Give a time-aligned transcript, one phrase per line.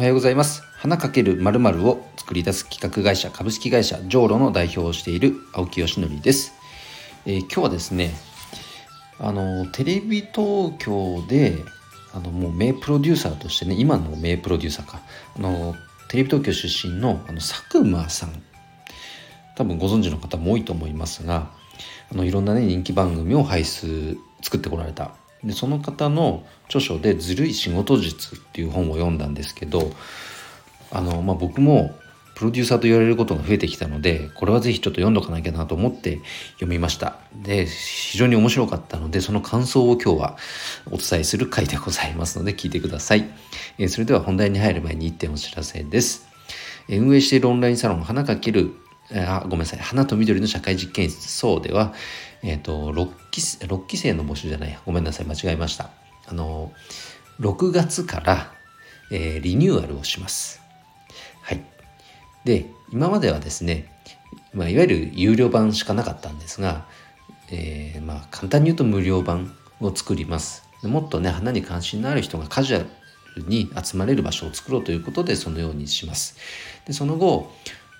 [0.00, 0.62] おはようございます。
[0.78, 6.54] 花かけるまるを作り出す企画会社株式会社ジョーロの代表をしている青木よしのりです、
[7.26, 8.14] えー、今日はですね
[9.18, 11.58] あのテレビ東京で
[12.14, 15.02] あのもう名プロデューサーとしてね今の名プロデューサーか。
[15.36, 15.74] あの
[16.08, 18.42] テレビ東京出身のあの佐久間さん。
[19.54, 21.50] 多分ご存知の方も多いと思いますが
[22.10, 25.10] あのいろんなね人気番組を輩出作ってこられた
[25.44, 29.92] でその方の著書で「ずるい仕事術」っていう本を読んだんですけど
[30.90, 31.94] あの、まあ、僕も
[32.34, 36.20] プロデューサーと言われることが増えてきたのでこれはぜひちょっと読んどかなきゃなと思って
[36.54, 37.18] 読みました。
[37.34, 40.36] で非常に面白かったのでその感想を今日は
[40.90, 43.28] お伝えする回でございますので聞いてください、
[43.78, 46.26] えー、それでは本題に入る前に1点お知らせです、
[46.88, 48.72] え、運営しているオンラインサロン花かける
[49.12, 51.94] あごめんなさい花と緑の社会実験室そうでは
[52.42, 55.26] えっ、ー、と6期 ,6 期生の募集じゃないごめんなさい。
[55.26, 55.90] 間違えました。
[56.26, 56.72] あの
[57.40, 58.52] 6月から、
[59.10, 60.60] えー、リニューアルをします。
[61.42, 61.64] はい。
[62.44, 63.92] で今まではですね、
[64.52, 66.86] まあ、いわゆる有料版しかなかったんですが、
[67.50, 70.64] えー、まあ簡単に言うと無料版を作ります。
[70.82, 72.86] もっとね花に関心のある人がカジュアル
[73.46, 76.36] に集まれる場所を作ろうということでそのようにします。
[76.86, 77.52] でその後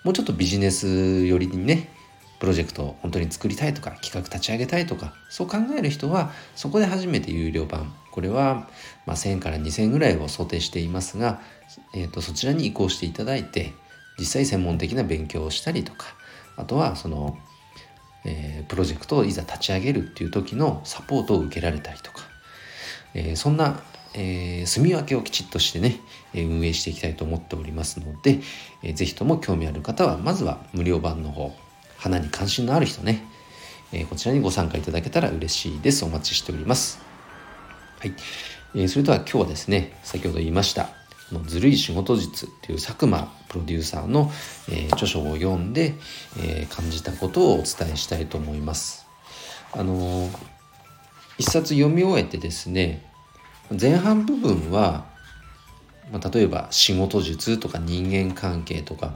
[0.05, 1.91] もうちょっとビジネス寄りにね
[2.41, 8.69] プロジェクトを本当に作りたいとか企画立ち上げたいとかそう考える人はそこで初めて有料版これは
[9.07, 11.41] ま1000から2000ぐらいを想定していますが、
[11.95, 13.75] えー、とそちらに移行していただいて
[14.19, 16.07] 実際専門的な勉強をしたりとか
[16.57, 17.39] あとはその、
[18.25, 22.23] えー、プロジェクトをいざ立ち上げるっていう時のサポートを受けられたりとか、
[23.15, 23.81] えー、そんな、
[24.15, 26.01] えー、住み分けをきちっとしてね、
[26.35, 28.41] え運営していきたいと思っておりますので、
[28.83, 31.55] えー、ぜひとも興味ある方はまずは無料版の方
[32.01, 33.23] 花に関心のある人ね、
[33.93, 36.05] えこちらにご参加いただけたら嬉しいです。
[36.05, 36.99] お待ちしております。
[37.99, 38.15] はい、
[38.75, 40.89] えそれでは今日はですね先ほど言いました
[41.31, 44.31] のずるい仕事術っていう佐久間プロデューサーの、
[44.71, 45.95] えー、著書を読んで、
[46.39, 49.07] えー、感じたことをお伝えしたいと思います。
[49.73, 50.31] あのー、
[51.37, 53.05] 一冊読み終えてですね
[53.79, 55.05] 前半部分は、
[56.11, 59.15] まあ、例えば仕事術とか人間関係とか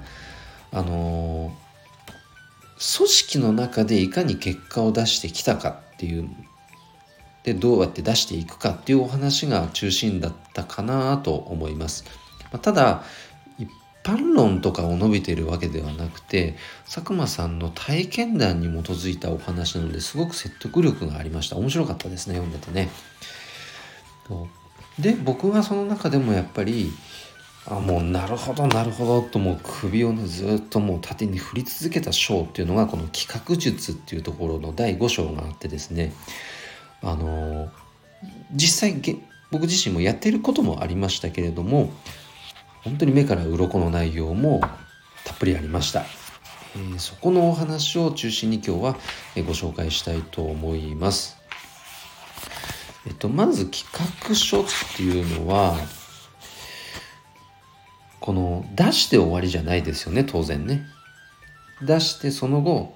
[0.71, 1.57] あの
[2.97, 6.29] 組織の中でいかに結果を出してきたかっていう
[7.45, 12.05] でどうやって出していくかっていうお話が中心だったかなと思います。
[12.51, 13.05] ま、ただ
[13.59, 13.69] 一
[14.03, 22.91] 般論とかを述べているわけではなくて佐久間さんの体験談に基づいたお話なのですごく説得力がありました面白かったですね読んでてね。
[24.99, 26.91] で僕はその中でもやっぱり
[27.67, 36.13] あもうなるほどなるほどともう首をねずっともう縦に振り続けた章っていうのがこの企画術っていうところの第5章があってですね。
[37.03, 37.71] あの
[38.53, 39.21] 実際
[39.51, 41.93] 僕自身もやってることもありましたけれども
[42.83, 44.61] 本当に目から鱗の内容も
[45.25, 46.05] たっぷりありました、
[46.77, 48.97] えー、そこのお話を中心に今日は
[49.37, 51.39] ご紹介したいと思います。
[53.07, 53.87] えっとまず企
[54.27, 54.65] 画書っ
[54.97, 55.77] ていうのは
[58.25, 60.87] この出して終わりじゃないですよね当然ね
[61.83, 62.95] 出してその後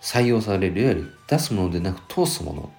[0.00, 2.72] 採用されるいわゆる出すものでなく通すもの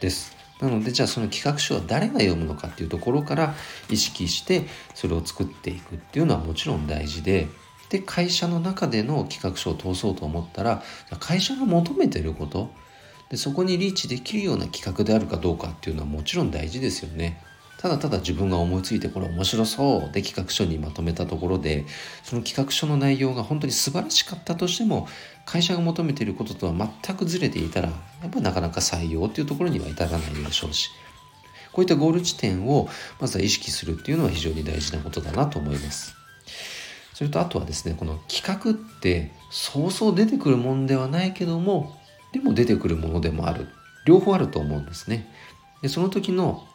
[0.00, 0.36] です。
[0.60, 3.54] なのでじゃあその企画書は誰が読むのかっていうところから
[3.88, 7.46] 意識してそれを作っていくっていうのはもちろん大事で
[7.88, 10.82] で会社の中での企画書を通そうと思ったら
[11.20, 12.72] 会社が求めてること
[13.30, 17.40] でそこにリーチできるような企画であるかどうかっていうのはもちろん大事ですよね。
[17.78, 21.84] ただただ自分が思いついてこれ面白そうで企画書にまとめたところで
[22.22, 25.06] その企画書の内容が本当に素晴らしかったとしても
[25.44, 27.94] 会社が求めていることとは全くずれていたらや
[28.26, 30.90] っぱなかなか採用っていうところには至らないでしょうし
[31.72, 32.88] こういったゴール地点を
[33.20, 36.14] まずは意識するっていうのは非常に大事なことだなと思います。
[37.12, 41.98] それとあとはですねこの企画ってそうそう出てくるもんではないけども
[42.32, 43.68] でも出てくるものでもある
[44.06, 45.30] 両方あると思うんですね。
[45.82, 46.66] でその時の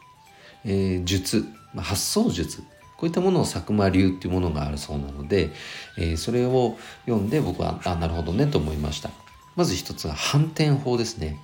[0.66, 2.64] えー、術、発想術。
[2.98, 5.50] こういったものを佐久間流っていうものがあるそうなので、
[5.98, 6.78] えー、それを
[7.08, 9.10] 読んで僕はあなるほどねと思いました。
[9.56, 11.40] まず一つは反転法ですね。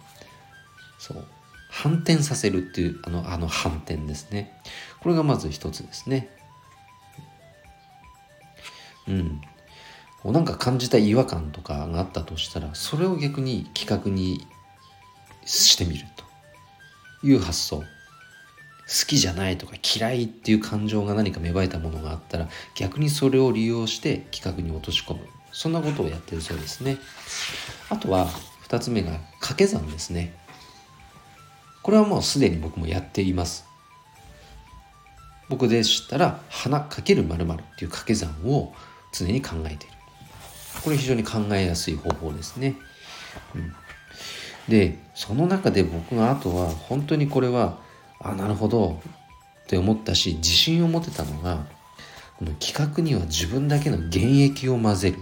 [1.00, 1.26] そう。
[1.70, 4.62] 反転させるっていうあのあの反転ですね。
[5.00, 6.30] これがまず一つですね。
[9.08, 9.42] うん。
[10.22, 14.46] こうなんか感じた違和感とかがあったとしたらそれを逆に企画に
[15.46, 17.84] してみるという発想。
[18.88, 25.22] 好きじゃないとか嫌いっていう感情が何か芽生えたものがあったら逆にそれを利用して企画に落とし込む。
[25.52, 26.98] そんなことをやってるそうですね。
[27.90, 28.28] あとは
[28.68, 30.34] 2つ目が掛け算ですね。
[31.82, 33.66] これはもうすでに僕もやっています。
[35.50, 38.74] 僕でしたら花かける〇〇っていう掛け算を
[39.14, 39.98] 常に考えている。
[40.84, 42.76] これ非常に考えやすい方法ですね、
[43.56, 43.74] うん、
[44.70, 47.80] でその中で僕があとは本当にこれは
[48.20, 49.02] あなるほど。
[49.64, 51.66] って思ったし自信を持てたのが
[52.40, 55.18] この企画には自分だけの現役を混ぜる。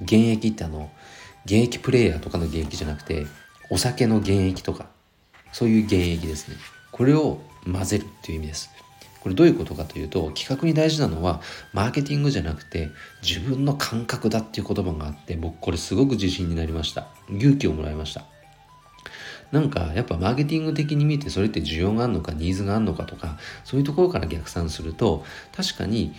[0.00, 0.90] 現役ってあの
[1.44, 3.26] 現役プレイヤーとかの現役じゃなくて
[3.70, 4.86] お酒の現役とか
[5.52, 6.56] そういう現役ですね。
[6.90, 8.70] これを混ぜるっていう意味です。
[9.20, 11.40] これどういうことかというと企画に大事なのは
[11.72, 12.90] マーケティングじゃなくて
[13.22, 17.08] 自分の感覚だっていう言葉があって僕これすごく自信になりました。
[17.30, 18.33] 勇気をもらいました。
[19.54, 25.24] なんかやっぱマーケティング的に見てそれって需要があるのかニーズがあるのかとかそういうところから逆算すると
[25.56, 26.12] 確かに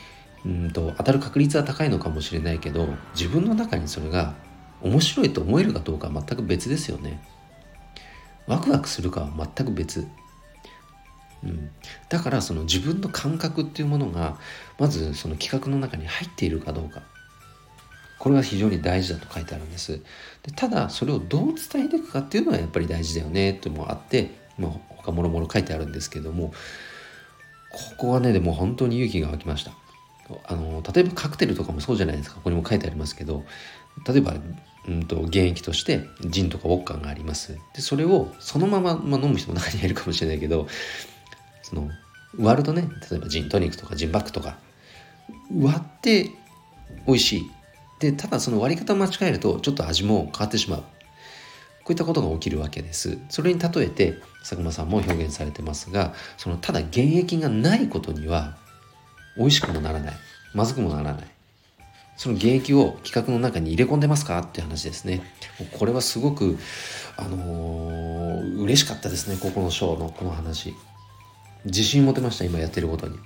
[0.46, 4.36] うんと当たる確率は高いのかもしれないけど自分の中にそれが
[4.82, 7.22] 面白いと思えるかどうかは全く別ですよね。
[8.48, 10.08] ワクワクするかは全く別。
[11.44, 11.72] うん、
[12.08, 14.38] だからその自分の感覚っていうものが
[14.80, 17.02] まずその企画の中に入っているかどうか。
[18.26, 20.02] これが非常に大事だと書いてあるんです。
[20.42, 26.52] でただそれをどう伝えていくかっていうのはやっぱり大事だよねってもあって、まあ、他もろもろ書いてあるんですけども
[27.70, 29.74] ここはねでも本当に勇気が湧きました。
[30.48, 32.38] あの例えばカクテルとかもそうじゃないですか。
[32.38, 33.44] ここにも書いてありますけど
[34.08, 34.34] 例えば
[34.88, 37.60] うんと、現役としてジンとかウォッカがあります。
[37.76, 40.68] でそれをそのまま、まあ、飲む人も中にはいるかもしれないけど
[41.62, 41.92] その
[42.40, 44.58] 割るとね例えばジントニックとかジンバックとか
[45.56, 46.32] 割って
[47.06, 47.52] 美味しい。
[48.12, 50.84] でただその割り方を間違えるとちょっと味も変わってしまう。
[51.84, 53.20] こういったことが起きるわけです。
[53.30, 58.58] それに例えて佐久間さんも表現されてますがそのただ原液がないことには
[59.38, 60.14] 美味しくもならない。
[60.54, 61.28] まずくもならない。
[62.18, 65.22] その原液を企画の中に入れ込んでますかっていう話ですね。
[65.78, 66.58] これはすごく
[67.18, 70.74] あのー、嬉しかったですねここの章のこの話。
[71.66, 73.18] 自信持てました今やってることに。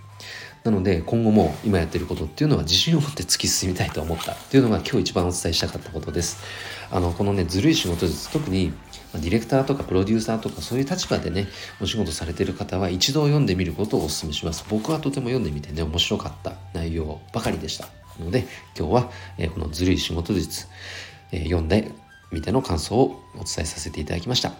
[0.63, 6.43] なので今後も今やってることっていうのは自信を持って突き進みたいと思ったっていうのが今日一番お伝えしたかったことです。
[6.91, 8.73] あのこのねずるい仕事術特に
[9.13, 11.47] ディレクターとかプロデューサーとかそういう立場でね
[11.81, 14.65] お仕事されてる方は一度読んでみることをお勧めします。
[14.69, 17.87] 僕はとても読んでみてね面白かった内容ばかりでした。
[18.23, 18.45] ので
[18.77, 20.67] 今日は、えこのずるい仕事術、
[21.31, 21.91] え読んで
[22.31, 24.53] みての感想をお伝えさせていただきました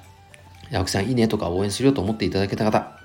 [0.71, 2.97] 青木さんいいねとか応援するよと思っていただけた方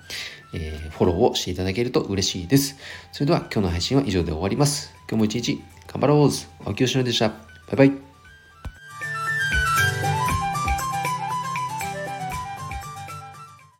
[0.54, 2.76] え、フォローをしていただけると嬉しいです。
[3.12, 4.94] それでは今日の配信は以上で終わります。
[5.08, 6.30] 今日も一日頑張ろう
[6.64, 7.28] 青木よしのでした。
[7.28, 7.34] バ
[7.72, 8.03] イバイ。